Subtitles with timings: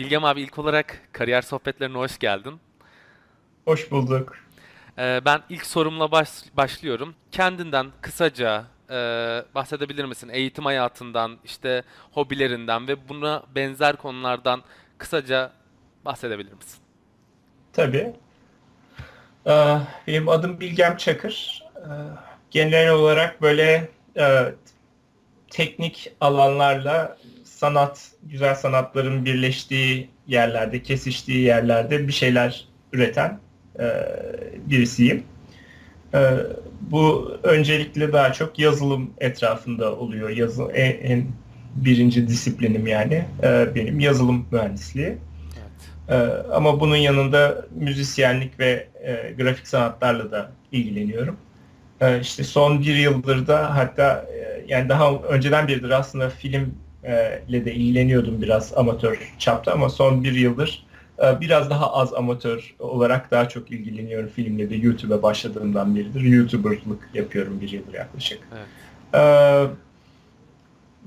[0.00, 2.60] Bilgem abi ilk olarak kariyer sohbetlerine hoş geldin.
[3.64, 4.36] Hoş bulduk.
[4.98, 7.14] Ee, ben ilk sorumla baş- başlıyorum.
[7.32, 8.94] Kendinden kısaca e,
[9.54, 10.28] bahsedebilir misin?
[10.32, 11.82] Eğitim hayatından, işte
[12.12, 14.62] hobilerinden ve buna benzer konulardan
[14.98, 15.52] kısaca
[16.04, 16.78] bahsedebilir misin?
[17.72, 18.12] Tabii.
[19.46, 19.76] Ee,
[20.06, 21.64] Benim adım Bilgem Çakır.
[21.76, 21.88] Ee,
[22.50, 24.54] Genel olarak böyle e,
[25.50, 27.16] teknik alanlarla
[27.60, 33.38] sanat, güzel sanatların birleştiği yerlerde, kesiştiği yerlerde bir şeyler üreten
[33.78, 33.86] e,
[34.66, 35.22] birisiyim.
[36.14, 36.30] Ee,
[36.80, 40.30] Bu öncelikle daha çok yazılım etrafında oluyor.
[40.30, 41.26] Yazı, en, en
[41.76, 45.06] birinci disiplinim yani e, benim yazılım mühendisliği.
[45.08, 45.18] Evet.
[46.08, 46.14] Ee,
[46.52, 51.36] ama bunun yanında müzisyenlik ve e, grafik sanatlarla da ilgileniyorum.
[52.00, 56.30] Ee, işte son bir yıldır da hatta e, yani daha önceden biridir aslında
[57.04, 60.86] filmle de ilgileniyordum biraz amatör çapta ama son bir yıldır
[61.24, 66.20] e, biraz daha az amatör olarak daha çok ilgileniyorum filmle de YouTube'a başladığımdan beridir.
[66.20, 68.38] YouTuber'lık yapıyorum bir yıldır yaklaşık.
[68.52, 68.66] Evet.
[69.14, 69.66] Ee,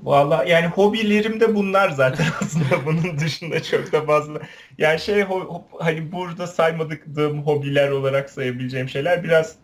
[0.02, 4.40] Valla yani hobilerim de bunlar zaten aslında bunun dışında çok da fazla.
[4.78, 9.56] Yani şey ho- ho- hani burada saymadığım hobiler olarak sayabileceğim şeyler biraz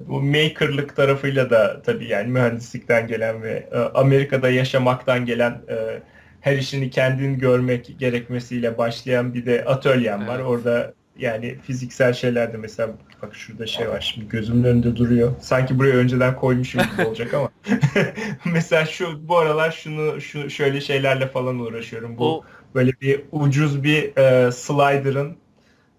[0.00, 6.02] bu makerlık tarafıyla da tabii yani mühendislikten gelen ve e, Amerika'da yaşamaktan gelen e,
[6.40, 10.36] her işini kendin görmek gerekmesiyle başlayan bir de atölyem var.
[10.36, 10.46] Evet.
[10.46, 12.88] Orada yani fiziksel şeyler de mesela
[13.22, 15.32] bak şurada şey var şimdi gözümün önünde duruyor.
[15.40, 17.50] Sanki buraya önceden koymuşum gibi olacak ama
[18.52, 22.18] mesela şu bu aralar şunu şu şöyle şeylerle falan uğraşıyorum.
[22.18, 22.44] Bu O
[22.74, 25.36] böyle bir ucuz bir e, slider'ın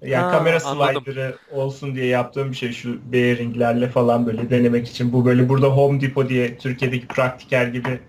[0.02, 1.04] yani ha, kamera anladım.
[1.04, 5.14] slider'ı olsun diye yaptığım bir şey şu bearing'lerle falan böyle denemek için.
[5.14, 8.00] Bu böyle burada Home Depot diye Türkiye'deki Praktiker gibi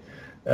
[0.46, 0.52] e,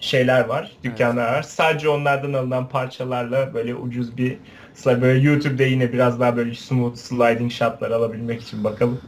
[0.00, 0.84] şeyler var, Evet.
[0.84, 1.42] dükkanlar var.
[1.42, 4.38] Sadece onlardan alınan parçalarla böyle ucuz bir
[4.86, 9.00] böyle YouTube'da yine biraz daha böyle smooth sliding shotlar alabilmek için bakalım.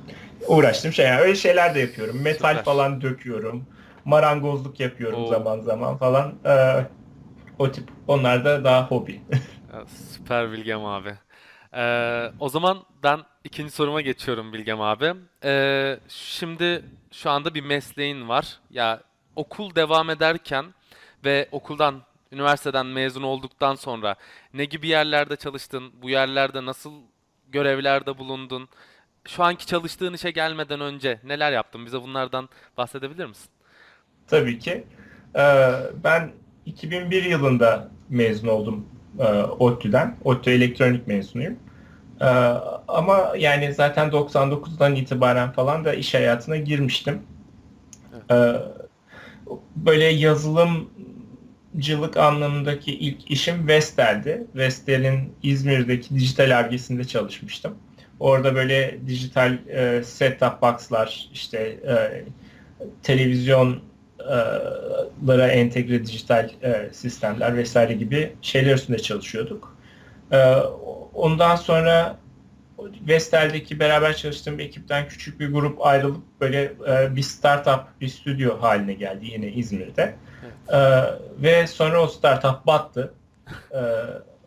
[0.48, 2.22] Uğraştım şey yani öyle şeyler de yapıyorum.
[2.22, 2.64] Metal Süper.
[2.64, 3.66] falan döküyorum.
[4.04, 5.26] Marangozluk yapıyorum Oo.
[5.26, 6.34] zaman zaman falan.
[6.46, 6.86] E,
[7.58, 9.20] o tip onlar da daha hobi.
[10.12, 11.18] Süper Bilgem abi.
[11.74, 15.14] Ee, o zaman ben ikinci soruma geçiyorum Bilgem abi.
[15.44, 18.58] Ee, şimdi şu anda bir mesleğin var.
[18.70, 19.00] Ya
[19.36, 20.64] okul devam ederken
[21.24, 24.14] ve okuldan, üniversiteden mezun olduktan sonra
[24.54, 25.92] ne gibi yerlerde çalıştın?
[26.02, 26.92] Bu yerlerde nasıl
[27.48, 28.68] görevlerde bulundun?
[29.28, 31.86] Şu anki çalıştığın işe gelmeden önce neler yaptın?
[31.86, 33.50] Bize bunlardan bahsedebilir misin?
[34.26, 34.84] Tabii ki.
[35.36, 35.72] Ee,
[36.04, 36.32] ben
[36.66, 38.86] 2001 yılında mezun oldum
[39.18, 40.16] e, ODTÜ'den.
[40.24, 41.56] ODTÜ elektronik mezunuyum.
[42.20, 42.24] Ee,
[42.88, 47.22] ama yani zaten 99'dan itibaren falan da iş hayatına girmiştim.
[48.30, 48.52] Ee,
[49.76, 54.46] böyle yazılımcılık anlamındaki ilk işim Vestel'di.
[54.54, 57.74] Vestel'in İzmir'deki dijital argesinde çalışmıştım.
[58.20, 62.24] Orada böyle dijital e, set-top box'lar, işte e,
[64.30, 69.76] televizyonlara entegre dijital e, sistemler vesaire gibi şeyler üstünde çalışıyorduk.
[71.14, 72.16] Ondan sonra
[73.08, 78.92] Vestel'deki beraber çalıştığım ekipten küçük bir grup ayrılıp böyle e, bir startup, bir stüdyo haline
[78.92, 80.14] geldi yine İzmir'de.
[80.68, 81.20] Evet.
[81.42, 83.14] Ve sonra o startup battı.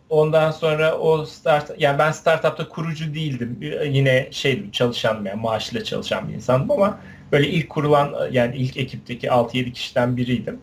[0.10, 3.60] Ondan sonra o start, yani ben startupta kurucu değildim.
[3.86, 7.00] Yine şeydim, çalışan yani maaşla çalışan bir insandım ama
[7.32, 10.60] böyle ilk kurulan yani ilk ekipteki 6-7 kişiden biriydim.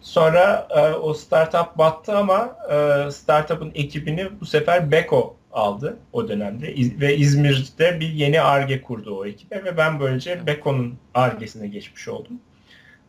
[0.00, 6.74] Sonra e, o startup battı ama e, startup'ın ekibini bu sefer Beko aldı o dönemde
[6.74, 12.08] İz- ve İzmir'de bir yeni Ar-Ge kurdu o ekibe ve ben böylece Beko'nun Ar-Ge'sine geçmiş
[12.08, 12.40] oldum.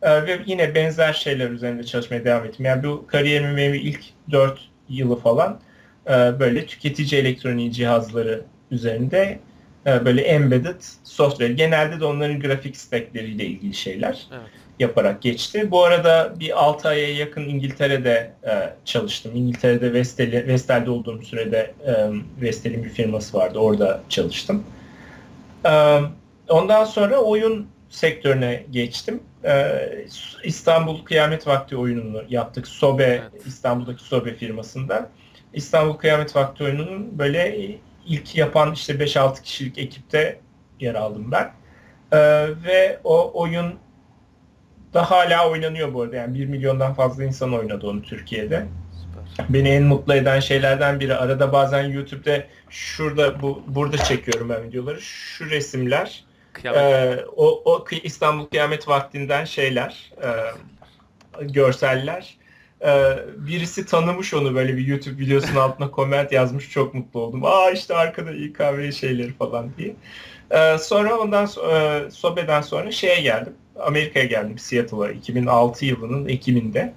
[0.02, 2.66] E, ve yine benzer şeyler üzerinde çalışmaya devam ettim.
[2.66, 4.00] Yani bu kariyerimin benim ilk
[4.30, 5.60] 4 yılı falan
[6.06, 9.38] e, böyle tüketici elektroniği cihazları üzerinde
[9.86, 11.52] e, böyle embedded software.
[11.52, 14.42] Genelde de onların grafik stackleriyle ilgili şeyler Evet.
[14.78, 15.70] yaparak geçti.
[15.70, 18.52] Bu arada bir 6 aya yakın İngiltere'de e,
[18.84, 19.32] çalıştım.
[19.34, 21.92] İngiltere'de Vestel'e, Vestel'de olduğum sürede e,
[22.40, 23.58] Vestel'in bir firması vardı.
[23.58, 24.64] Orada çalıştım.
[25.66, 26.00] E,
[26.48, 29.20] ondan sonra oyun sektörüne geçtim.
[30.44, 32.68] İstanbul Kıyamet Vakti oyununu yaptık.
[32.68, 33.02] Sobe,
[33.32, 33.46] Evet.
[33.46, 35.10] İstanbul'daki Sobe firmasında.
[35.54, 37.56] İstanbul Kıyamet Vakti oyununun böyle
[38.06, 40.40] ilk yapan işte 5-6 kişilik ekipte
[40.80, 41.52] yer aldım ben.
[42.12, 42.18] E,
[42.64, 43.74] ve o oyun
[44.94, 46.16] da hala oynanıyor bu arada.
[46.16, 48.66] Yani 1 milyondan fazla insan oynadı onu Türkiye'de.
[48.92, 49.46] Süper.
[49.48, 51.14] Beni en mutlu eden şeylerden biri.
[51.14, 55.00] Arada bazen YouTube'da şurada bu burada çekiyorum ben videoları.
[55.00, 56.82] Şu resimler Kıyamet.
[56.82, 60.28] e, o, o İstanbul Kıyamet Vakti'nden şeyler e,
[61.44, 62.36] görseller.
[62.84, 66.70] Ee, birisi tanımış onu böyle bir YouTube videosunun altına comment yazmış.
[66.70, 67.44] Çok mutlu oldum.
[67.44, 69.94] Aa işte arkada İKV şeyleri falan diye.
[70.50, 73.52] Ee, sonra ondan e, Sobe'den sonra şeye geldim.
[73.80, 76.92] Amerika'ya geldim Seattle'a 2006 yılının Ekim'inde.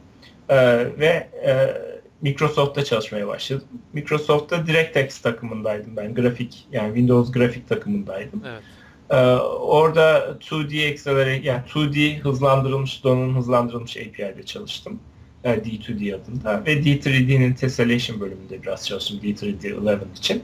[0.50, 0.56] Ee,
[1.00, 1.78] ve e,
[2.22, 3.68] Microsoft'ta çalışmaya başladım.
[3.94, 6.16] Microsoft'ta DirectX takımındaydım ben.
[6.16, 8.44] Grafik yani Windows grafik takımındaydım.
[8.48, 8.62] Evet.
[9.10, 9.16] Ee,
[9.60, 15.00] orada 2D Accelerate yani 2D hızlandırılmış donanım hızlandırılmış API ile çalıştım.
[15.48, 20.44] Ee, D2D adında ve D3D'nin tessellation bölümünde biraz çalıştım D3D 11 için.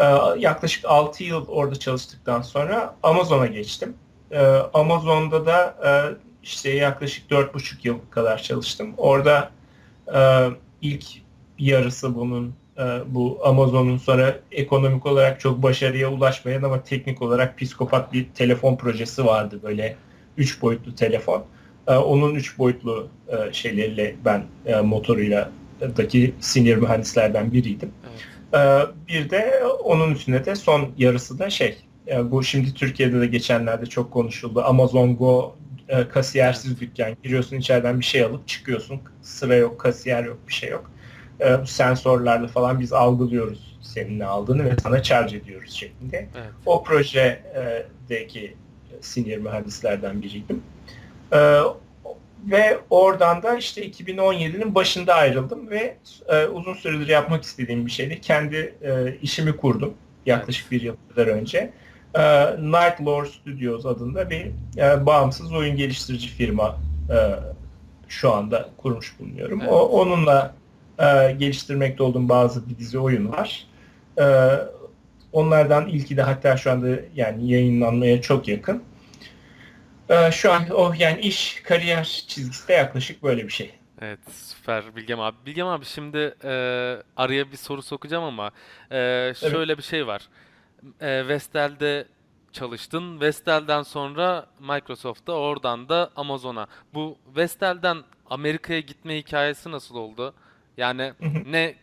[0.00, 0.04] Ee,
[0.38, 3.94] yaklaşık 6 yıl orada çalıştıktan sonra Amazon'a geçtim.
[4.30, 4.38] Ee,
[4.74, 5.90] Amazon'da da e,
[6.42, 8.94] işte yaklaşık 4,5 yıl kadar çalıştım.
[8.96, 9.50] Orada
[10.14, 10.48] e,
[10.82, 11.04] ilk
[11.58, 18.12] yarısı bunun e, bu Amazon'un sonra ekonomik olarak çok başarıya ulaşmayan ama teknik olarak psikopat
[18.12, 19.96] bir telefon projesi vardı böyle
[20.36, 21.44] 3 boyutlu telefon.
[21.88, 25.50] E, onun 3 boyutlu e, şeyleriyle ben e, motoruyla
[25.96, 27.90] daki senior mühendislerden biriydim.
[28.10, 28.20] Evet.
[28.54, 31.76] Ee, Bir de onun üstüne de son yarısı da şey,
[32.08, 34.62] e, bu şimdi Türkiye'de de geçenlerde çok konuşuldu.
[34.64, 35.56] Amazon Go
[35.88, 37.16] e, kasiyersiz dükkan.
[37.22, 39.00] Giriyorsun içeriden bir şey alıp çıkıyorsun.
[39.22, 40.90] Sıra yok, kasiyer yok, bir şey yok.
[41.40, 46.28] E, Sensörlerle falan biz algılıyoruz senin ne aldığını ve sana charge ediyoruz şeklinde.
[46.36, 46.50] Evet.
[46.66, 48.54] O projedeki
[49.00, 50.62] senior mühendislerden biriydim.
[51.34, 51.60] Ee,
[52.50, 55.96] ve oradan da işte 2017'nin başında ayrıldım ve
[56.28, 58.20] e, uzun süredir yapmak istediğim bir şeydi.
[58.20, 59.94] Kendi e, işimi kurdum
[60.26, 61.72] yaklaşık bir yıl kadar önce.
[62.14, 62.22] E,
[62.60, 64.46] Night Lore Studios adında bir
[64.76, 66.76] e, bağımsız oyun geliştirici firma
[67.10, 67.16] e,
[68.08, 69.60] şu anda kurmuş bulunuyorum.
[69.60, 69.72] Evet.
[69.72, 70.54] O, onunla
[70.98, 73.66] e, geliştirmekte olduğum bazı bir dizi oyun var.
[74.18, 74.24] E,
[75.32, 78.82] onlardan ilki de hatta şu anda yani yayınlanmaya çok yakın.
[80.08, 83.74] Ee, şu an o yani iş kariyer çizgisi de yaklaşık böyle bir şey.
[84.00, 85.36] Evet, süper Bilgem abi.
[85.46, 86.50] Bilgem abi şimdi e,
[87.16, 88.50] araya bir soru sokacağım ama
[88.90, 90.28] e, şöyle bir şey var.
[91.00, 92.08] E, Vestel'de
[92.52, 93.20] çalıştın.
[93.20, 96.66] Vestel'den sonra Microsoft'ta, oradan da Amazon'a.
[96.94, 97.98] Bu Vestel'den
[98.30, 100.34] Amerika'ya gitme hikayesi nasıl oldu?
[100.76, 101.14] Yani
[101.46, 101.74] ne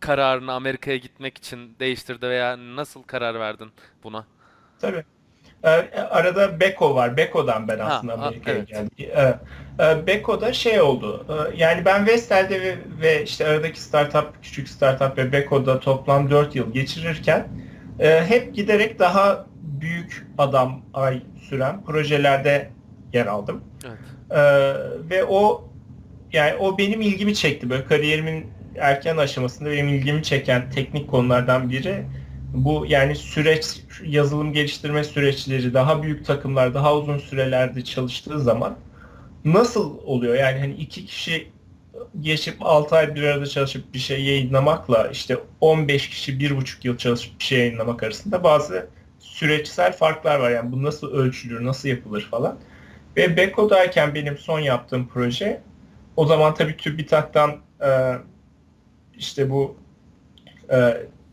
[0.00, 3.72] kararını Amerika'ya gitmek için değiştirdi veya nasıl karar verdin
[4.02, 4.26] buna?
[4.78, 5.04] Tabii.
[5.66, 7.16] Ee, arada Beko var.
[7.16, 8.68] Beko'dan ben Ha, aslında a- Amerika'ya evet.
[8.68, 8.90] geldim.
[8.98, 9.34] Ee,
[9.84, 11.26] e, Beko'da şey oldu.
[11.28, 16.56] Ee, yani ben Vestel'de ve, ve işte aradaki startup, küçük startup ve Beko'da toplam 4
[16.56, 17.48] yıl geçirirken
[18.00, 19.46] e, hep giderek daha
[19.80, 22.70] büyük adam ay süren projelerde
[23.12, 23.60] yer aldım.
[23.86, 23.98] Evet.
[25.10, 25.64] Ve o
[26.32, 27.70] yani o benim ilgimi çekti.
[27.70, 28.46] Böyle kariyerimin
[28.78, 32.04] erken aşamasında benim ilgimi çeken teknik konulardan biri
[32.64, 33.64] bu yani süreç
[34.04, 38.76] yazılım geliştirme süreçleri daha büyük takımlar daha uzun sürelerde çalıştığı zaman
[39.44, 40.34] nasıl oluyor?
[40.34, 41.48] Yani hani iki kişi
[42.20, 46.96] geçip 6 ay bir arada çalışıp bir şey yayınlamakla işte 15 kişi bir buçuk yıl
[46.96, 48.88] çalışıp bir şey yayınlamak arasında bazı
[49.18, 50.50] süreçsel farklar var.
[50.50, 52.58] Yani bu nasıl ölçülür, nasıl yapılır falan.
[53.16, 55.62] Ve Beko'dayken benim son yaptığım proje
[56.16, 57.56] o zaman tabii TÜBİTAK'tan
[59.16, 59.76] işte bu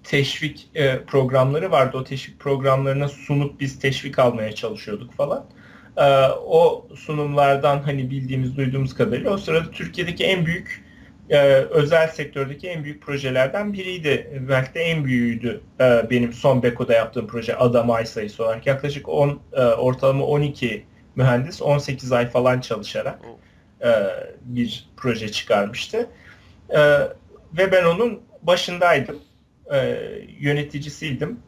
[0.03, 1.97] teşvik e, programları vardı.
[1.97, 5.45] O teşvik programlarına sunup biz teşvik almaya çalışıyorduk falan.
[5.97, 10.83] E, o sunumlardan hani bildiğimiz, duyduğumuz kadarıyla o sırada Türkiye'deki en büyük
[11.29, 14.43] e, özel sektördeki en büyük projelerden biriydi.
[14.49, 18.67] Belki de en büyüğüydü e, benim son Beko'da yaptığım proje adam ay sayısı olarak.
[18.67, 23.19] Yaklaşık 10 e, ortalama 12 mühendis 18 ay falan çalışarak
[23.83, 23.89] e,
[24.41, 26.09] bir proje çıkarmıştı.
[26.69, 26.79] E,
[27.57, 29.19] ve ben onun başındaydım.
[29.71, 29.97] E,
[30.39, 31.39] yöneticisiydim.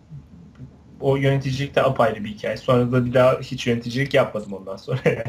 [0.99, 2.57] O yöneticilik de apayrı bir hikaye.
[2.57, 4.99] Sonra da bir daha hiç yöneticilik yapmadım ondan sonra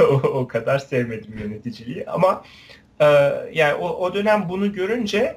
[0.00, 2.06] o, o kadar sevmedim yöneticiliği.
[2.06, 2.44] Ama
[3.00, 3.04] e,
[3.52, 5.36] yani o, o dönem bunu görünce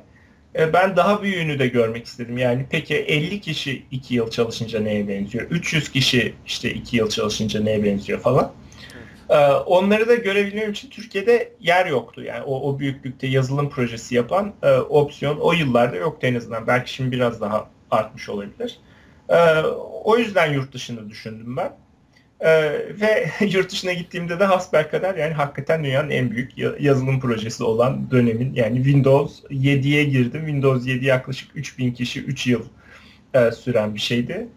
[0.60, 2.38] e, ben daha büyüğünü de görmek istedim.
[2.38, 5.48] Yani peki 50 kişi 2 yıl çalışınca neye benziyor?
[5.52, 8.52] 300 kişi işte 2 yıl çalışınca neye benziyor falan.
[9.30, 12.24] Ee, Onları da görebilmem için Türkiye'de yer yoktu.
[12.24, 16.68] Yani o, o büyüklükte yazılım projesi yapan e, opsiyon o yıllarda yoktu en azından.
[16.68, 18.80] Belki şimdi biraz daha artmış olabilir.
[19.30, 19.36] Ee,
[20.04, 21.72] o yüzden yurt dışını düşündüm ben.
[22.40, 27.64] Ee, ve yurt dışına gittiğimde de hasbelkader yani hakikaten dünyanın en büyük ya- yazılım projesi
[27.64, 30.42] olan dönemin yani Windows 7'ye girdim.
[30.42, 32.64] Windows 7 yaklaşık 3000 kişi 3 yıl
[33.34, 34.48] e, süren bir şeydi.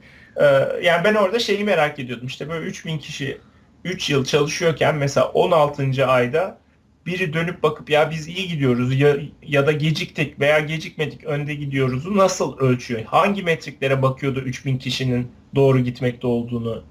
[0.83, 2.27] Yani ben orada şeyi merak ediyordum.
[2.27, 3.39] İşte böyle 3000 kişi
[3.87, 6.07] 3 yıl çalışıyorken mesela 16.
[6.07, 6.59] ayda
[7.07, 12.17] biri dönüp bakıp ya biz iyi gidiyoruz ya, ya da geciktik veya gecikmedik önde gidiyoruzu
[12.17, 13.05] nasıl ölçüyor?
[13.05, 16.85] Hangi metriklere bakıyordu 3000 kişinin doğru gitmekte olduğunu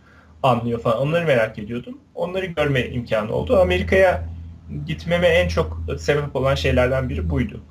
[0.43, 0.99] anlıyor falan.
[0.99, 1.97] Onları merak ediyordum.
[2.15, 3.57] Onları görme imkanı oldu.
[3.57, 4.29] Amerika'ya
[4.85, 7.61] gitmeme en çok sebep olan şeylerden biri buydu.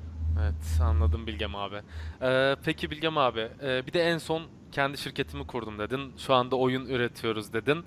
[0.43, 1.75] Evet, anladım Bilgem abi.
[2.21, 6.13] Ee, peki Bilgem abi, e, bir de en son kendi şirketimi kurdum dedin.
[6.17, 7.85] Şu anda oyun üretiyoruz dedin.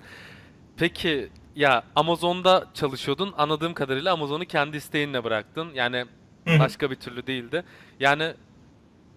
[0.79, 3.33] Peki ya Amazon'da çalışıyordun.
[3.37, 5.69] Anladığım kadarıyla Amazon'u kendi isteğinle bıraktın.
[5.73, 6.05] Yani
[6.47, 7.63] Hı başka bir türlü değildi.
[7.99, 8.33] Yani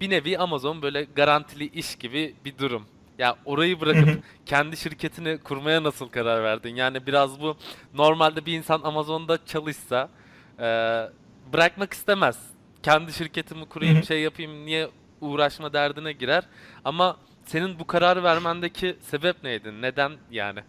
[0.01, 2.87] bir nevi Amazon böyle garantili iş gibi bir durum.
[3.19, 4.19] Ya orayı bırakıp hı.
[4.47, 6.75] kendi şirketini kurmaya nasıl karar verdin?
[6.75, 7.57] Yani biraz bu
[7.95, 10.09] normalde bir insan Amazon'da çalışsa
[10.59, 10.65] e,
[11.53, 12.39] bırakmak istemez.
[12.83, 14.07] Kendi şirketimi Hı kurayım, hı.
[14.07, 14.89] şey yapayım, niye
[15.21, 16.45] uğraşma derdine girer.
[16.85, 19.83] Ama senin bu kararı vermendeki sebep neydi?
[19.83, 20.61] Neden yani?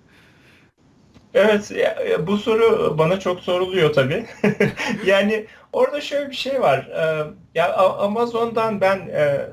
[1.34, 4.26] Evet, ya- bu soru bana çok soruluyor tabii.
[5.06, 6.88] Yani orada şöyle bir şey var.
[6.88, 9.50] Ee, Ya Amazon'dan ben e,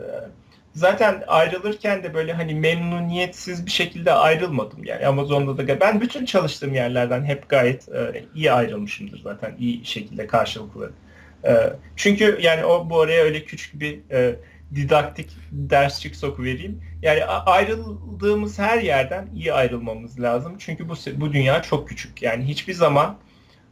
[0.75, 4.84] zaten ayrılırken de böyle hani memnuniyetsiz bir şekilde ayrılmadım.
[4.84, 10.26] Yani Amazon'da da ben bütün çalıştığım yerlerden hep gayet e, iyi ayrılmışımdır zaten iyi şekilde
[10.26, 10.96] karşılıklı.
[11.44, 14.40] Ee, Çünkü yani o bu araya öyle küçük bir e,
[14.74, 16.82] didaktik dersçik soku vereyim.
[17.02, 20.54] Yani ayrıldığımız her yerden iyi ayrılmamız lazım.
[20.58, 22.22] Çünkü bu bu dünya çok küçük.
[22.22, 23.16] Yani hiçbir zaman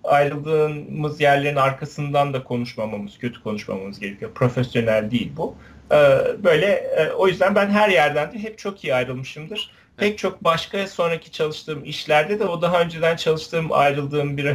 [0.04, 4.30] ayrıldığımız yerlerin arkasından da konuşmamamız, kötü konuşmamamız gerekiyor.
[4.34, 5.54] Profesyonel değil bu.
[5.92, 5.96] Ee,
[6.44, 9.70] Böyle e, o yüzden ben her yerden de hep çok iyi ayrılmışımdır.
[9.70, 10.00] Evet.
[10.10, 14.54] Pek çok başka sonraki çalıştığım işlerde de o daha önceden çalıştığım, ayrıldığım bir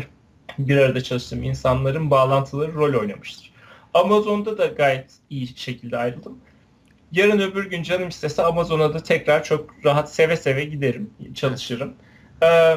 [0.60, 3.53] bir arada çalıştığım insanların bağlantıları rol oynamıştır.
[3.94, 6.38] Amazon'da da gayet iyi şekilde ayrıldım.
[7.12, 11.94] Yarın öbür gün canım istese Amazon'a da tekrar çok rahat seve seve giderim, çalışırım.
[12.44, 12.76] Ee,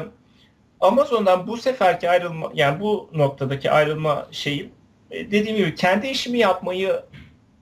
[0.79, 4.69] Amazon'dan bu seferki ayrılma, yani bu noktadaki ayrılma şeyim,
[5.11, 7.01] e, dediğim gibi kendi işimi yapmayı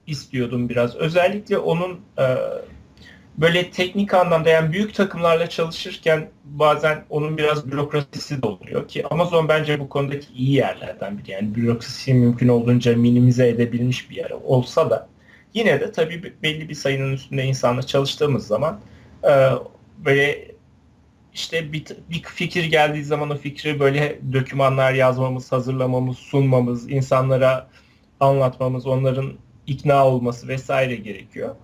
[0.06, 0.96] istiyordum biraz.
[0.96, 2.24] Özellikle onun e,
[3.38, 9.48] böyle teknik anlamda yani büyük takımlarla çalışırken bazen onun biraz bürokrasisi de oluyor ki Amazon
[9.48, 11.30] bence bu konudaki iyi yerlerden biri.
[11.30, 15.08] Yani bürokrasiyi mümkün olduğunca minimize edebilmiş bir yer olsa da
[15.54, 18.80] yine de tabii belli bir sayının üstünde insanla çalıştığımız zaman
[19.24, 19.50] e,
[19.98, 20.56] böyle
[21.34, 27.68] işte bir, bir fikir geldiği zaman o fikri böyle dokümanlar yazmamız, hazırlamamız, sunmamız, insanlara
[28.20, 29.32] anlatmamız, onların
[29.66, 31.56] ikna olması vesaire gerekiyor.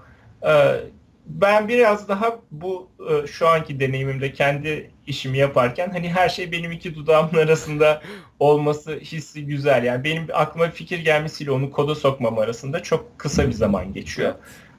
[0.47, 0.81] Ee,
[1.26, 6.73] Ben biraz daha bu e, şu anki deneyimimde kendi işimi yaparken hani her şey benim
[6.73, 8.02] iki dudağımın arasında
[8.38, 9.85] olması hissi güzel.
[9.85, 14.35] Yani benim aklıma bir fikir gelmesiyle onu koda sokmam arasında çok kısa bir zaman geçiyor.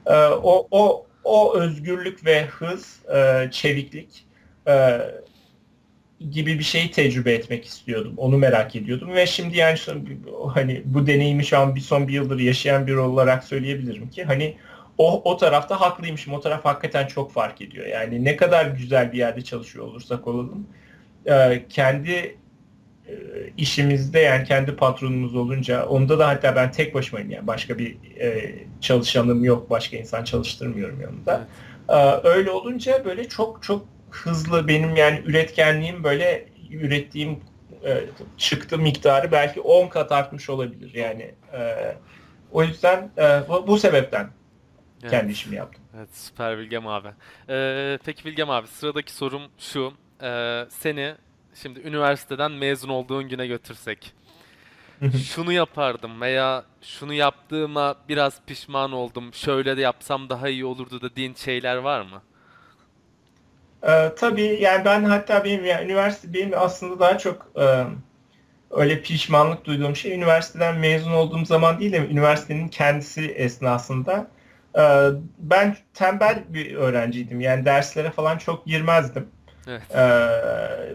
[0.06, 4.26] Ee, O o o özgürlük ve hız, e, çeviklik
[4.68, 5.00] e,
[6.30, 8.14] gibi bir şeyi tecrübe etmek istiyordum.
[8.16, 9.78] Onu merak ediyordum ve şimdi yani
[10.54, 14.56] hani bu deneyimi şu an bir son bir yıldır yaşayan biri olarak söyleyebilirim ki hani
[14.98, 16.34] o o tarafta haklıymışım.
[16.34, 17.86] O taraf hakikaten çok fark ediyor.
[17.86, 20.66] Yani ne kadar güzel bir yerde çalışıyor olursak olalım
[21.26, 22.36] e, kendi
[23.08, 23.14] e,
[23.56, 28.54] işimizde yani kendi patronumuz olunca onda da hatta ben tek başımayım yani başka bir e,
[28.80, 29.70] çalışanım yok.
[29.70, 31.34] Başka insan çalıştırmıyorum yanında.
[31.36, 31.74] Evet.
[31.88, 37.40] Ee, Öyle olunca böyle çok çok hızlı benim yani üretkenliğim böyle ürettiğim
[37.84, 38.00] e,
[38.36, 40.94] çıktı miktarı belki 10 kat artmış olabilir.
[40.94, 41.94] Yani e,
[42.52, 44.28] o yüzden e, bu, bu sebepten
[45.06, 45.32] kendi Evet.
[45.32, 45.84] işimi yaptım.
[45.96, 47.08] Evet, süper Bilgem abi.
[47.48, 49.94] Ee, peki Bilgem abi, sıradaki sorum şu.
[50.22, 51.14] Ee, seni
[51.54, 54.14] şimdi üniversiteden mezun olduğun güne götürsek.
[55.10, 59.34] Şunu yapardım veya şunu yaptığıma biraz pişman oldum.
[59.34, 62.22] Şöyle de yapsam daha iyi olurdu dediğin şeyler var mı?
[63.82, 67.84] Ee, tabii yani ben hatta benim yani üniversite benim aslında daha çok e,
[68.70, 74.30] öyle pişmanlık duyduğum şey üniversiteden mezun olduğum zaman değil de üniversitenin kendisi esnasında
[75.38, 77.40] ben tembel bir öğrenciydim.
[77.40, 79.28] Yani derslere falan çok girmezdim.
[79.68, 79.82] Evet.
[79.94, 79.96] Ee,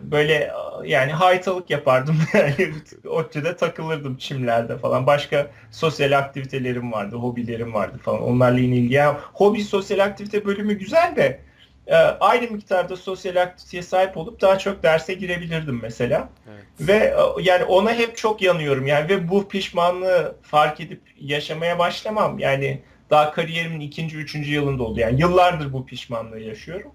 [0.02, 0.52] böyle
[0.86, 2.18] yani haytalık yapardım.
[2.34, 2.74] Yani
[3.10, 5.08] ODTÜ'de takılırdım çimlerde falan.
[5.08, 8.22] Başka sosyal aktivitelerim vardı, hobilerim vardı falan.
[8.22, 8.94] Onlarla ilgili.
[8.94, 11.40] Yani hobi sosyal aktivite bölümü güzel de
[11.88, 16.30] e, aynı miktarda sosyal aktiviteye sahip olup daha çok derse girebilirdim mesela.
[16.50, 16.64] Evet.
[16.80, 18.88] Ve e, yani ona hep çok yanıyorum.
[18.88, 22.40] Yani ve bu pişmanlığı fark edip yaşamaya başlamam.
[22.40, 25.00] Yani daha kariyerimin ikinci, üçüncü yılında oldu.
[25.00, 26.92] Yani yıllardır bu pişmanlığı yaşıyorum.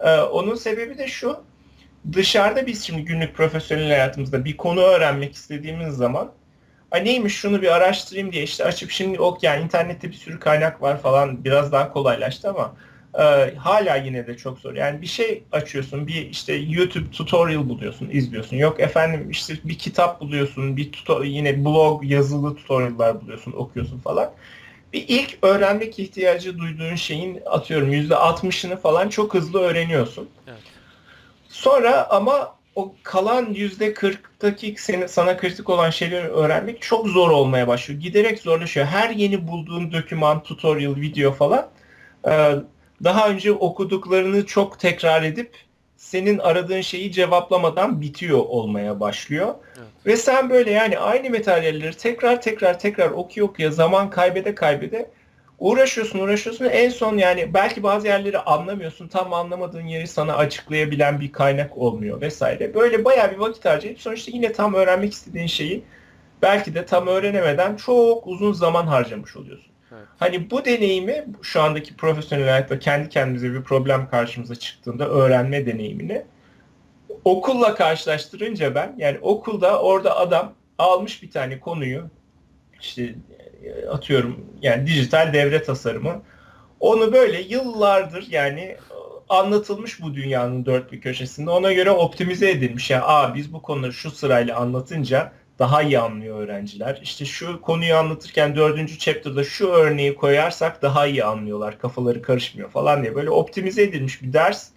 [0.00, 1.40] Ee, onun sebebi de şu.
[2.12, 6.32] Dışarıda biz şimdi günlük profesyonel hayatımızda bir konu öğrenmek istediğimiz zaman
[6.90, 10.82] "Ay neymiş şunu bir araştırayım diye işte açıp şimdi ok yani internette bir sürü kaynak
[10.82, 12.74] var falan biraz daha kolaylaştı ama
[13.18, 14.74] e, hala yine de çok zor.
[14.74, 18.56] Yani bir şey açıyorsun bir işte YouTube tutorial buluyorsun izliyorsun.
[18.56, 24.30] Yok efendim işte bir kitap buluyorsun bir tuto yine blog yazılı tutorial'lar buluyorsun okuyorsun falan
[24.96, 30.28] bir ilk öğrenmek ihtiyacı duyduğun şeyin atıyorum %60'ını falan çok hızlı öğreniyorsun.
[30.46, 30.58] Evet.
[31.48, 37.68] Sonra ama o kalan yüzde 40'taki senin, sana kritik olan şeyleri öğrenmek çok zor olmaya
[37.68, 38.00] başlıyor.
[38.00, 38.86] Giderek zorlaşıyor.
[38.86, 41.68] Her yeni bulduğun doküman, tutorial, video falan
[42.28, 42.54] e,
[43.04, 45.50] daha önce okuduklarını çok tekrar edip
[45.96, 49.54] senin aradığın şeyi cevaplamadan bitiyor olmaya başlıyor.
[49.78, 49.85] Evet.
[50.06, 55.10] Ve sen böyle yani aynı materyalleri tekrar tekrar tekrar okuyor okuya zaman kaybede kaybede
[55.58, 61.32] uğraşıyorsun uğraşıyorsun en son yani belki bazı yerleri anlamıyorsun tam anlamadığın yeri sana açıklayabilen bir
[61.32, 62.74] kaynak olmuyor vesaire.
[62.74, 65.84] Böyle bayağı bir vakit harcayıp sonuçta yine tam öğrenmek istediğin şeyi
[66.42, 69.72] belki de tam öğrenemeden çok uzun zaman harcamış oluyorsun.
[69.92, 70.06] Evet.
[70.18, 76.24] Hani bu deneyimi şu andaki profesyonel hayatta kendi kendimize bir problem karşımıza çıktığında öğrenme deneyimini
[77.26, 82.02] okulla karşılaştırınca ben yani okulda orada adam almış bir tane konuyu
[82.80, 83.14] işte
[83.64, 86.22] e, atıyorum yani dijital devre tasarımı
[86.80, 88.76] onu böyle yıllardır yani
[89.28, 92.90] anlatılmış bu dünyanın dört bir köşesinde ona göre optimize edilmiş.
[92.90, 97.00] Yani Aa, biz bu konuları şu sırayla anlatınca daha iyi anlıyor öğrenciler.
[97.02, 101.78] İşte şu konuyu anlatırken dördüncü chapter'da şu örneği koyarsak daha iyi anlıyorlar.
[101.78, 104.68] Kafaları karışmıyor falan diye böyle optimize edilmiş bir ders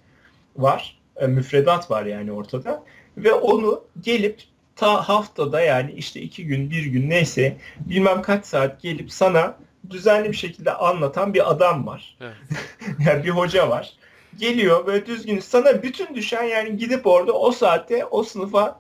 [0.58, 0.99] var.
[1.20, 2.84] E, müfredat var yani ortada.
[3.18, 4.42] Ve onu gelip
[4.76, 9.58] ta haftada yani işte iki gün, bir gün neyse bilmem kaç saat gelip sana
[9.90, 12.18] düzenli bir şekilde anlatan bir adam var.
[12.22, 12.36] Evet.
[13.08, 13.94] yani bir hoca var.
[14.38, 18.80] Geliyor böyle düzgün sana bütün düşen yani gidip orada o saatte o sınıfa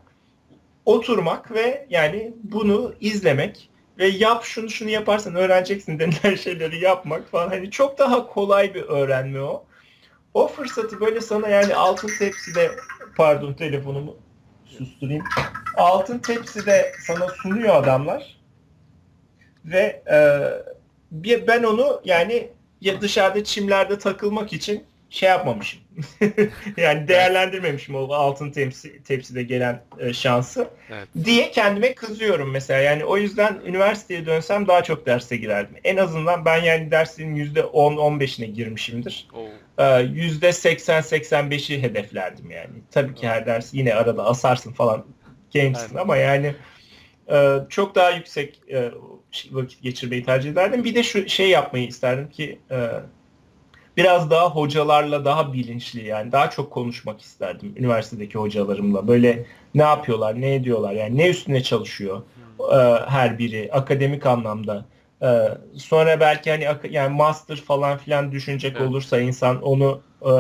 [0.86, 7.50] oturmak ve yani bunu izlemek ve yap şunu şunu yaparsan öğreneceksin denilen şeyleri yapmak falan
[7.50, 9.66] hani çok daha kolay bir öğrenme o.
[10.40, 12.72] O fırsatı böyle sana yani altın tepside
[13.18, 14.18] pardon telefonumu
[14.66, 15.24] susturayım.
[15.78, 18.40] Altın tepside sana sunuyor adamlar.
[19.66, 22.50] Ve e, ben onu yani
[22.82, 25.82] ya dışarıda çimlerde takılmak için şey yapmamışım.
[26.78, 31.08] yani değerlendirmemişim o altın tepsi, tepside gelen e, şansı evet.
[31.26, 32.80] diye kendime kızıyorum mesela.
[32.80, 35.76] Yani o yüzden üniversiteye dönsem daha çok derse girerdim.
[35.84, 39.28] En azından ben yani derslerin %10-15'ine girmişimdir.
[39.78, 42.70] Ee, %80-85'i hedeflerdim yani.
[42.92, 45.06] Tabii ki her ders yine arada asarsın falan
[45.52, 46.56] gençsin ama yani
[47.32, 48.92] e, çok daha yüksek e,
[49.52, 50.84] vakit geçirmeyi tercih ederdim.
[50.84, 52.78] Bir de şu şey yapmayı isterdim ki e,
[54.00, 59.08] biraz daha hocalarla daha bilinçli yani daha çok konuşmak isterdim üniversitedeki hocalarımla.
[59.08, 62.22] Böyle ne yapıyorlar, ne ediyorlar yani ne üstüne çalışıyor
[62.72, 62.76] e,
[63.08, 64.86] her biri akademik anlamda.
[65.22, 65.28] E,
[65.78, 68.90] sonra belki hani yani master falan filan düşünecek evet.
[68.90, 70.32] olursa insan onu e,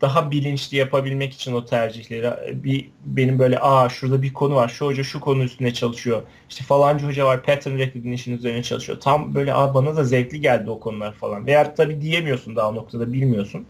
[0.00, 2.64] daha bilinçli yapabilmek için o tercihleri.
[2.64, 6.22] Bir benim böyle aa şurada bir konu var şu hoca şu konu üstüne çalışıyor.
[6.50, 9.00] İşte falanca hoca var pattern recognition üzerine çalışıyor.
[9.00, 11.46] Tam böyle aa bana da zevkli geldi o konular falan.
[11.46, 13.66] Veya tabi diyemiyorsun daha noktada bilmiyorsun.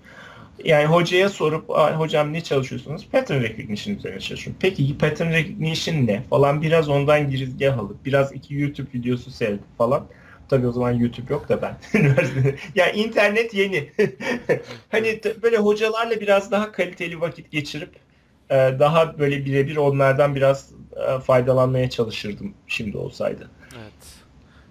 [0.64, 3.06] Yani hocaya sorup hocam ne çalışıyorsunuz?
[3.12, 4.58] Pattern recognition üzerine çalışıyorum.
[4.60, 6.22] Peki pattern recognition ne?
[6.30, 6.62] Falan.
[6.62, 10.06] Biraz ondan girizgah alıp biraz iki YouTube videosu seyredip falan
[10.50, 12.56] Tabii o zaman YouTube yok da ben üniversitede.
[12.74, 13.92] yani internet yeni.
[14.90, 17.96] hani böyle hocalarla biraz daha kaliteli vakit geçirip
[18.50, 20.72] e, daha böyle birebir onlardan biraz
[21.08, 23.50] e, faydalanmaya çalışırdım şimdi olsaydı.
[23.74, 24.20] Evet.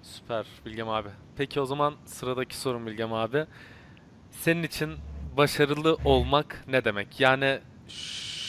[0.03, 1.09] Süper Bilgem abi.
[1.37, 3.45] Peki o zaman sıradaki sorum Bilgem abi.
[4.31, 4.91] Senin için
[5.37, 7.19] başarılı olmak ne demek?
[7.19, 7.59] Yani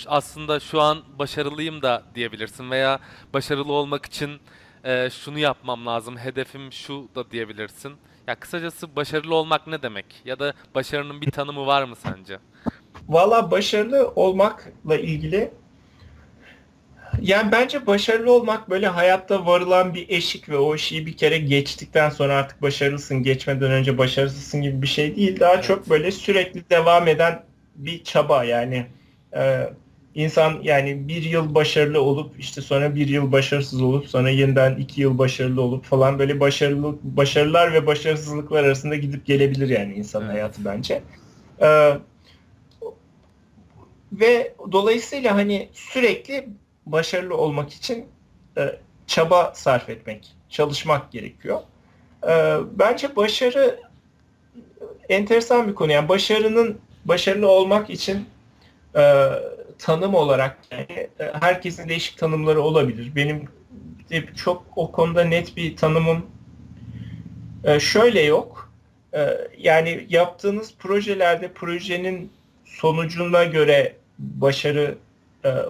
[0.06, 2.98] aslında şu an başarılıyım da diyebilirsin veya
[3.34, 4.40] başarılı olmak için
[4.84, 7.92] e, şunu yapmam lazım, hedefim şu da diyebilirsin.
[8.26, 10.06] Ya kısacası başarılı olmak ne demek?
[10.24, 12.38] Ya da başarının bir tanımı var mı sence?
[13.08, 15.50] Valla başarılı olmakla ilgili
[17.20, 22.10] yani bence başarılı olmak böyle hayatta varılan bir eşik ve o eşiği bir kere geçtikten
[22.10, 25.40] sonra artık başarılısın, geçmeden önce başarısızsın gibi bir şey değil.
[25.40, 25.64] Daha evet.
[25.64, 27.42] çok böyle sürekli devam eden
[27.74, 28.86] bir çaba yani.
[29.36, 29.70] E,
[30.14, 35.00] insan yani bir yıl başarılı olup işte sonra bir yıl başarısız olup sonra yeniden iki
[35.00, 40.34] yıl başarılı olup falan böyle başarılı başarılar ve başarısızlıklar arasında gidip gelebilir yani insanın evet.
[40.34, 41.02] hayatı bence.
[41.62, 41.92] Ee,
[44.12, 46.48] ve dolayısıyla hani sürekli
[46.86, 48.06] başarılı olmak için
[48.56, 51.60] e, çaba sarf etmek, çalışmak gerekiyor.
[52.28, 53.80] E, bence başarı
[55.08, 55.92] enteresan bir konu.
[55.92, 58.26] Yani başarının başarılı olmak için
[58.96, 59.00] e,
[59.80, 63.12] tanım olarak yani e, herkesin değişik tanımları olabilir.
[63.16, 63.48] Benim
[64.10, 66.26] de çok o konuda net bir tanımım
[67.64, 68.72] e, şöyle yok.
[69.14, 72.32] E, yani yaptığınız projelerde projenin
[72.64, 74.98] sonucuna göre başarı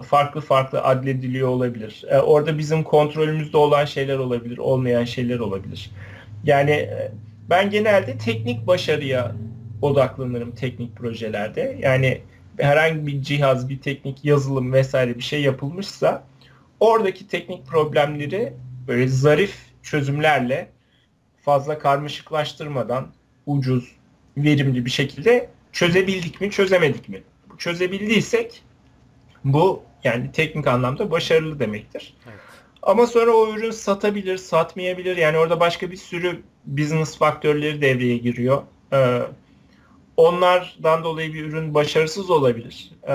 [0.03, 2.05] farklı farklı adlediliyor olabilir.
[2.23, 5.91] Orada bizim kontrolümüzde olan şeyler olabilir, olmayan şeyler olabilir.
[6.43, 6.89] Yani
[7.49, 9.35] ben genelde teknik başarıya
[9.81, 11.77] odaklanırım teknik projelerde.
[11.81, 12.21] Yani
[12.61, 16.23] herhangi bir cihaz, bir teknik yazılım vesaire bir şey yapılmışsa
[16.79, 18.53] oradaki teknik problemleri
[18.87, 20.69] böyle zarif çözümlerle
[21.41, 23.07] fazla karmaşıklaştırmadan
[23.45, 23.91] ucuz,
[24.37, 27.23] verimli bir şekilde çözebildik mi, çözemedik mi?
[27.57, 28.63] Çözebildiysek
[29.43, 32.13] bu yani teknik anlamda başarılı demektir.
[32.29, 32.39] Evet.
[32.83, 35.17] Ama sonra o ürün satabilir, satmayabilir.
[35.17, 38.63] Yani orada başka bir sürü business faktörleri devreye giriyor.
[38.93, 39.21] Ee,
[40.17, 42.91] onlardan dolayı bir ürün başarısız olabilir.
[43.07, 43.13] Ee,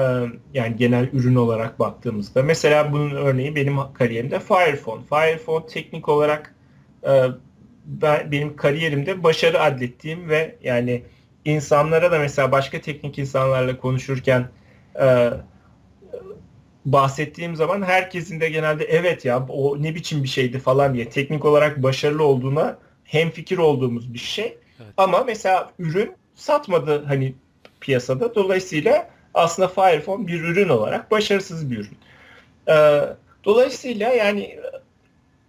[0.55, 2.43] yani genel ürün olarak baktığımızda.
[2.43, 5.03] Mesela bunun örneği benim kariyerimde Firephone.
[5.03, 6.55] Firephone teknik olarak
[7.07, 7.23] e,
[7.85, 11.03] ben, benim kariyerimde başarı adlettiğim ve yani
[11.45, 14.49] insanlara da mesela başka teknik insanlarla konuşurken
[15.01, 15.31] e,
[16.85, 21.45] bahsettiğim zaman herkesin de genelde evet ya o ne biçim bir şeydi falan diye teknik
[21.45, 24.59] olarak başarılı olduğuna hem fikir olduğumuz bir şey.
[24.81, 24.93] Evet.
[24.97, 27.35] Ama mesela ürün satmadı hani
[27.81, 28.35] piyasada.
[28.35, 31.99] Dolayısıyla aslında Firephone bir ürün olarak başarısız bir ürün.
[32.69, 33.01] Ee,
[33.45, 34.59] dolayısıyla yani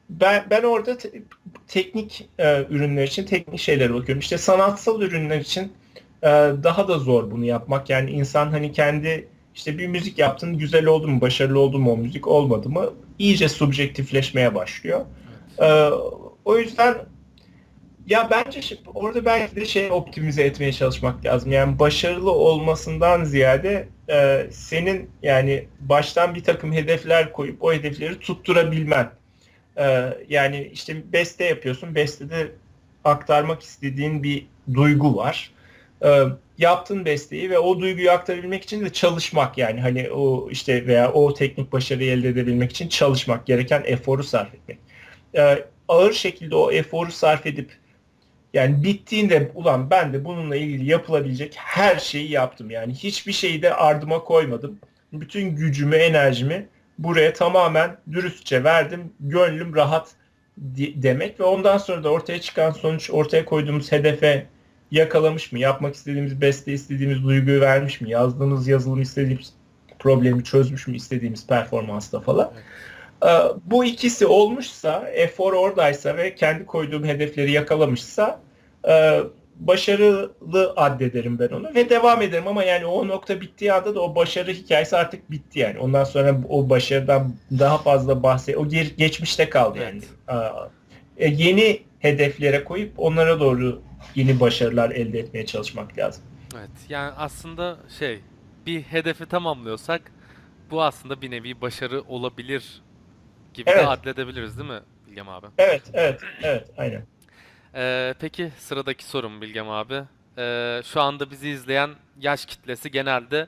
[0.09, 1.21] ben ben orada te-
[1.67, 4.19] teknik e, ürünler için teknik şeylere bakıyorum.
[4.19, 5.73] İşte sanatsal ürünler için
[6.23, 6.27] e,
[6.63, 7.89] daha da zor bunu yapmak.
[7.89, 11.97] Yani insan hani kendi işte bir müzik yaptın, güzel oldu mu, başarılı oldu mu o
[11.97, 15.05] müzik, olmadı mı iyice subjektifleşmeye başlıyor.
[15.57, 15.69] Evet.
[15.69, 15.89] Ee,
[16.45, 16.95] o yüzden
[18.07, 18.61] ya bence
[18.95, 21.51] orada belki de şey optimize etmeye çalışmak lazım.
[21.51, 29.09] Yani başarılı olmasından ziyade e, senin yani baştan bir takım hedefler koyup o hedefleri tutturabilmen.
[29.77, 31.95] E, yani işte beste yapıyorsun.
[31.95, 32.51] Bestede
[33.03, 35.51] aktarmak istediğin bir duygu var.
[36.05, 36.23] E,
[36.57, 41.33] yaptın besteyi ve o duyguyu aktarabilmek için de çalışmak yani hani o işte veya o
[41.33, 44.77] teknik başarıyı elde edebilmek için çalışmak gereken eforu sarf etmek.
[45.37, 47.71] E, ağır şekilde o eforu sarf edip
[48.53, 52.71] yani bittiğinde ulan ben de bununla ilgili yapılabilecek her şeyi yaptım.
[52.71, 54.79] Yani hiçbir şeyi de ardıma koymadım.
[55.13, 56.67] Bütün gücümü, enerjimi
[56.99, 59.13] buraya tamamen dürüstçe verdim.
[59.19, 60.11] Gönlüm rahat
[60.95, 64.45] demek ve ondan sonra da ortaya çıkan sonuç ortaya koyduğumuz hedefe
[64.91, 65.59] yakalamış mı?
[65.59, 68.09] Yapmak istediğimiz beste istediğimiz duyguyu vermiş mi?
[68.09, 69.53] Yazdığımız yazılım istediğimiz
[69.99, 72.51] problemi çözmüş mü istediğimiz performansta falan.
[72.53, 72.63] Evet.
[73.25, 73.27] Ee,
[73.65, 78.41] bu ikisi olmuşsa, efor oradaysa ve kendi koyduğum hedefleri yakalamışsa
[78.87, 79.21] e,
[79.59, 84.15] başarılı addederim ben onu ve devam ederim ama yani o nokta bittiği anda da o
[84.15, 85.79] başarı hikayesi artık bitti yani.
[85.79, 90.01] Ondan sonra o başarıdan daha fazla bahset o geçmişte kaldı yani.
[90.27, 90.41] Evet.
[91.17, 93.81] E, yeni hedeflere koyup onlara doğru
[94.15, 96.23] yeni başarılar elde etmeye çalışmak lazım.
[96.57, 96.69] Evet.
[96.89, 98.19] Yani aslında şey
[98.65, 100.11] bir hedefi tamamlıyorsak
[100.71, 102.81] bu aslında bir nevi başarı olabilir
[103.57, 103.83] gibi evet.
[103.83, 105.47] de adledebiliriz değil mi Bilgem abi?
[105.57, 107.05] Evet, evet, evet, aynen.
[107.75, 110.03] Ee, peki sıradaki sorum Bilgem abi.
[110.37, 111.89] Ee, şu anda bizi izleyen
[112.19, 113.47] yaş kitlesi genelde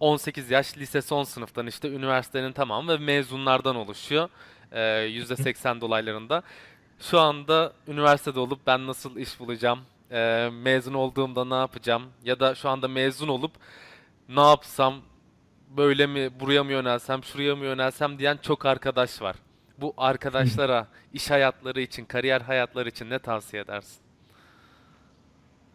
[0.00, 4.28] 18 yaş lise son sınıftan işte üniversitenin tamamı ve mezunlardan oluşuyor.
[4.72, 6.42] Ee, %80 dolaylarında.
[7.00, 12.54] Şu anda üniversitede olup ben nasıl iş bulacağım, ee, mezun olduğumda ne yapacağım ya da
[12.54, 13.52] şu anda mezun olup
[14.28, 14.94] ne yapsam,
[15.76, 19.36] böyle mi buraya mı yönelsem şuraya mı yönelsem diyen çok arkadaş var.
[19.78, 23.98] Bu arkadaşlara iş hayatları için, kariyer hayatları için ne tavsiye edersin?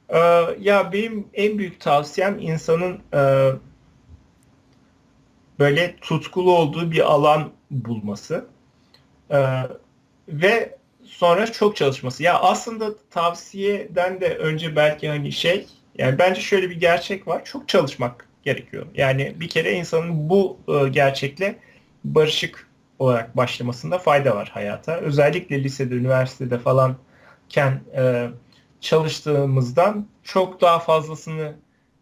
[0.10, 0.18] Ee,
[0.60, 3.52] ya benim en büyük tavsiyem insanın e,
[5.60, 8.48] böyle tutkulu olduğu bir alan bulması
[9.30, 9.64] e,
[10.28, 12.24] ve sonra çok çalışması.
[12.24, 17.46] Ya aslında tavsiyeden de önce belki hani şey yani bence şöyle bir gerçek var.
[17.46, 18.86] Çok çalışmak gerekiyor.
[18.96, 21.56] Yani bir kere insanın bu e, gerçekle
[22.04, 22.68] barışık
[23.00, 24.98] olarak başlamasında fayda var hayata.
[24.98, 28.28] Özellikle lisede, üniversitede falanken e,
[28.82, 31.54] çalıştığımızdan çok daha fazlasını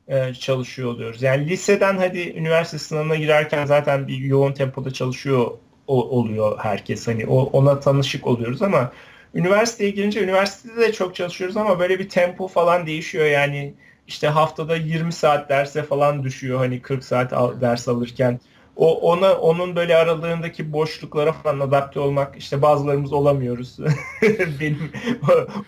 [0.08, 1.22] e, çalışıyor oluyoruz.
[1.22, 5.52] Yani liseden hadi üniversite sınavına girerken zaten bir yoğun tempoda çalışıyor
[5.88, 7.08] oluyor herkes.
[7.08, 8.92] Hani ona tanışık oluyoruz ama
[9.34, 13.26] üniversiteye girince üniversitede de çok çalışıyoruz ama böyle bir tempo falan değişiyor.
[13.26, 13.74] Yani
[14.08, 18.40] işte haftada 20 saat derse falan düşüyor hani 40 saat al, ders alırken
[18.76, 23.78] o ona onun böyle aralığındaki boşluklara falan adapte olmak işte bazılarımız olamıyoruz.
[24.60, 24.92] Benim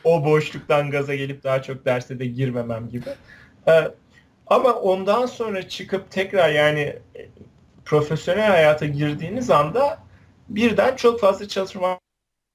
[0.03, 3.09] o, boşluktan gaza gelip daha çok derse de girmemem gibi.
[3.67, 3.91] Ee,
[4.47, 6.95] ama ondan sonra çıkıp tekrar yani
[7.85, 9.99] profesyonel hayata girdiğiniz anda
[10.49, 11.99] birden çok fazla çalışma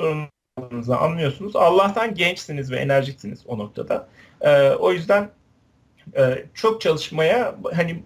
[0.01, 1.57] zorundasınız anlıyorsunuz.
[1.57, 4.09] Allah'tan gençsiniz ve enerjiksiniz o noktada.
[4.41, 5.31] Ee, o yüzden
[6.17, 8.03] e, çok çalışmaya hani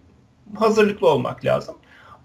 [0.55, 1.75] hazırlıklı olmak lazım.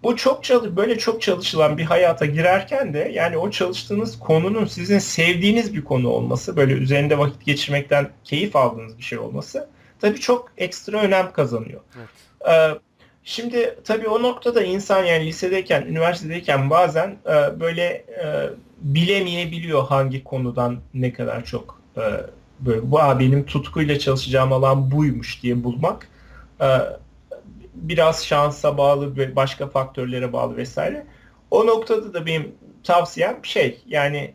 [0.03, 4.99] Bu çok çalış böyle çok çalışılan bir hayata girerken de yani o çalıştığınız konunun sizin
[4.99, 9.69] sevdiğiniz bir konu olması, böyle üzerinde vakit geçirmekten keyif aldığınız bir şey olması
[10.01, 11.81] tabii çok ekstra önem kazanıyor.
[11.97, 12.09] Evet.
[12.49, 12.79] Ee,
[13.23, 17.83] Şimdi tabii o noktada insan yani lisedeyken, üniversitedeyken bazen e, böyle
[18.23, 18.49] e,
[18.81, 22.01] bilemeyebiliyor hangi konudan ne kadar çok e,
[22.61, 26.07] böyle bu "Aa, benim tutkuyla çalışacağım alan buymuş diye bulmak
[26.61, 26.67] e,
[27.75, 31.05] biraz şansa bağlı ve başka faktörlere bağlı vesaire.
[31.51, 32.51] O noktada da benim
[32.83, 34.33] tavsiyem şey yani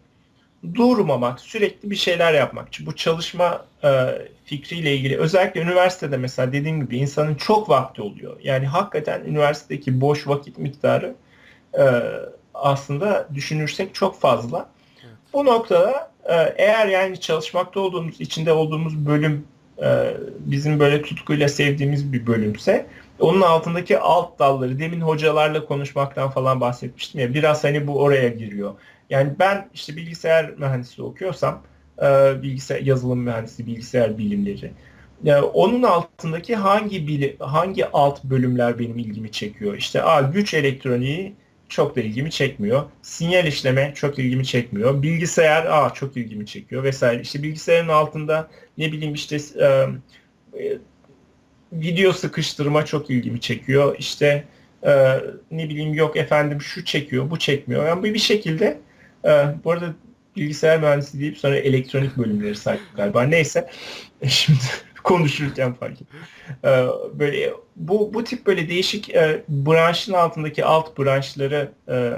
[0.75, 2.69] durmamak, sürekli bir şeyler yapmak.
[2.71, 8.37] Çünkü bu çalışma e, fikriyle ilgili özellikle üniversitede mesela dediğim gibi insanın çok vakti oluyor.
[8.43, 11.15] Yani hakikaten üniversitedeki boş vakit miktarı
[11.79, 11.85] e,
[12.55, 14.69] aslında düşünürsek çok fazla.
[15.05, 15.15] Evet.
[15.33, 16.11] Bu noktada
[16.57, 19.45] eğer yani çalışmakta olduğumuz, içinde olduğumuz bölüm
[19.83, 22.87] e, bizim böyle tutkuyla sevdiğimiz bir bölümse
[23.21, 28.75] onun altındaki alt dalları demin hocalarla konuşmaktan falan bahsetmiştim ya biraz hani bu oraya giriyor.
[29.11, 31.62] Yani ben işte bilgisayar mühendisliği okuyorsam
[32.03, 34.73] e, bilgisayar yazılım mühendisliği, bilgisayar bilimleri
[35.25, 39.77] e, onun altındaki hangi bili, hangi alt bölümler benim ilgimi çekiyor?
[39.77, 41.35] İşte a, güç elektroniği
[41.68, 42.85] çok da ilgimi çekmiyor.
[43.02, 45.02] Sinyal işleme çok ilgimi çekmiyor.
[45.02, 47.22] Bilgisayar a çok ilgimi çekiyor vesaire.
[47.22, 48.48] İşte bilgisayarın altında
[48.79, 50.79] ne bileyim işte e, e,
[51.72, 53.96] video sıkıştırma çok ilgimi çekiyor.
[53.98, 54.44] İşte
[54.83, 57.87] e, ne bileyim yok efendim şu çekiyor, bu çekmiyor.
[57.87, 58.81] Yani bu bir şekilde
[59.24, 59.31] e,
[59.64, 59.94] bu arada
[60.37, 63.22] bilgisayar mühendisi deyip sonra elektronik bölümleri saydık galiba.
[63.22, 63.70] Neyse.
[64.26, 64.59] Şimdi
[65.07, 66.07] konuşurken fark ettim.
[66.64, 72.12] E, böyle bu bu tip böyle değişik e, branşın altındaki alt branşları e,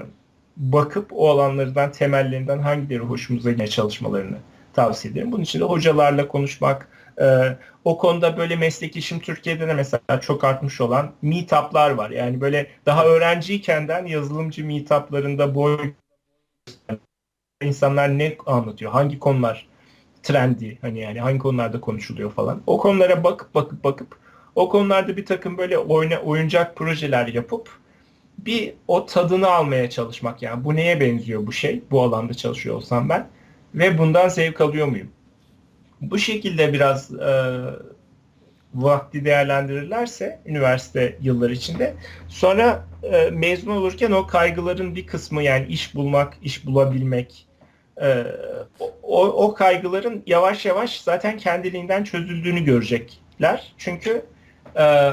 [0.57, 4.37] bakıp o alanlardan temellerinden hangileri hoşumuza giden çalışmalarını
[4.73, 5.33] tavsiye ederim.
[5.33, 6.89] Bunun için de hocalarla konuşmak,
[7.21, 12.11] e, o konuda böyle meslekişim Türkiye'de de mesela çok artmış olan meetup'lar var.
[12.11, 15.93] Yani böyle daha öğrenciykenden yazılımcı meetup'larında boy
[17.63, 19.69] insanlar ne anlatıyor, hangi konular
[20.23, 22.63] trendi, hani yani hangi konularda konuşuluyor falan.
[22.67, 24.17] O konulara bakıp bakıp bakıp
[24.55, 27.71] o konularda bir takım böyle oyna, oyuncak projeler yapıp
[28.39, 33.09] bir o tadını almaya çalışmak yani bu neye benziyor bu şey bu alanda çalışıyor olsam
[33.09, 33.29] ben
[33.75, 35.09] ve bundan zevk alıyor muyum?
[36.01, 37.61] Bu şekilde biraz e,
[38.75, 41.95] vakti değerlendirirlerse üniversite yılları içinde
[42.29, 47.48] sonra e, mezun olurken o kaygıların bir kısmı yani iş bulmak, iş bulabilmek
[48.03, 48.27] e,
[49.03, 53.73] o, o kaygıların yavaş yavaş zaten kendiliğinden çözüldüğünü görecekler.
[53.79, 54.23] Çünkü
[54.79, 55.11] e,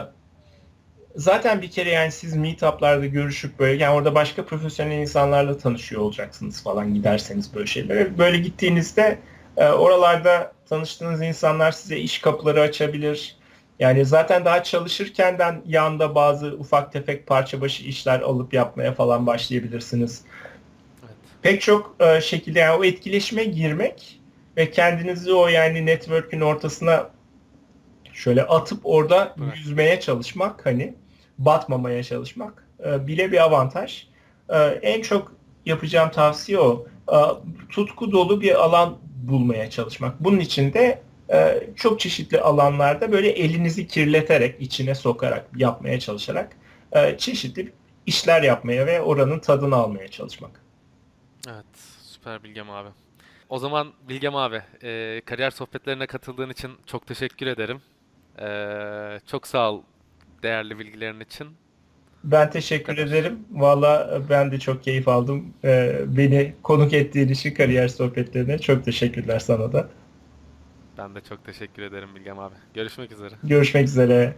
[1.15, 6.63] zaten bir kere yani siz meetup'larda görüşüp böyle yani orada başka profesyonel insanlarla tanışıyor olacaksınız
[6.63, 8.17] falan giderseniz böyle şeylere.
[8.17, 9.19] Böyle gittiğinizde
[9.57, 13.37] e, oralarda tanıştığınız insanlar size iş kapıları açabilir.
[13.79, 20.21] Yani zaten daha çalışırkenden yanda bazı ufak tefek parça başı işler alıp yapmaya falan başlayabilirsiniz.
[21.45, 24.21] Pek çok e, şekilde yani o etkileşime girmek
[24.57, 27.09] ve kendinizi o yani network'ün ortasına
[28.13, 29.57] şöyle atıp orada Evet.
[29.57, 30.93] yüzmeye çalışmak hani
[31.37, 34.07] batmamaya çalışmak e, bile bir avantaj.
[34.49, 35.33] E, en çok
[35.65, 36.87] yapacağım tavsiye o.
[37.11, 37.17] E,
[37.69, 40.23] tutku dolu bir alan bulmaya çalışmak.
[40.23, 41.01] Bunun için de
[41.33, 46.57] e, çok çeşitli alanlarda böyle elinizi kirleterek, içine sokarak, yapmaya çalışarak
[46.91, 47.73] e, çeşitli
[48.05, 50.64] işler yapmaya ve oranın tadını almaya çalışmak.
[51.47, 52.89] Evet, süper Bilgem abi.
[53.49, 57.81] O zaman Bilgem abi, e, kariyer sohbetlerine katıldığın için çok teşekkür ederim.
[58.39, 59.83] E, çok sağ ol
[60.43, 61.57] değerli bilgilerin için.
[62.23, 62.97] Ben teşekkür kadar.
[62.97, 63.39] ederim.
[63.51, 65.53] Valla ben de çok keyif aldım.
[65.63, 69.89] E, beni konuk ettiğin için kariyer sohbetlerine çok teşekkürler sana da.
[70.97, 72.55] Ben de çok teşekkür ederim Bilgem abi.
[72.73, 73.35] Görüşmek üzere.
[73.43, 74.33] Görüşmek üzere.